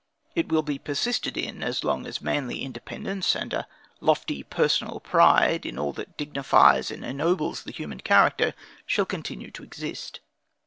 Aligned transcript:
It 0.33 0.49
will 0.49 0.63
be 0.63 0.79
persisted 0.79 1.37
in 1.37 1.61
as 1.61 1.83
long 1.83 2.07
as 2.07 2.21
a 2.21 2.23
manly 2.23 2.63
independence, 2.63 3.35
and 3.35 3.53
a 3.53 3.67
lofty 3.99 4.41
personal 4.41 4.99
pride 4.99 5.63
in 5.63 5.77
all 5.77 5.93
that 5.93 6.17
dignifies 6.17 6.89
and 6.89 7.05
ennobles 7.05 7.61
the 7.65 7.71
human 7.71 7.99
character, 7.99 8.55
shall 8.87 9.05
continue 9.05 9.51
to 9.51 9.61
exist. 9.61 10.19